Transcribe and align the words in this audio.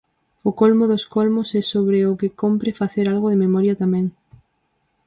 O 0.49 0.51
colmo 0.59 0.85
dos 0.91 1.03
colmos 1.15 1.49
e 1.59 1.61
sobre 1.71 1.97
o 2.11 2.13
que 2.19 2.35
cómpre 2.41 2.77
facer 2.81 3.05
algo 3.07 3.27
de 3.29 3.41
memoria 3.45 3.79
tamén. 3.83 4.05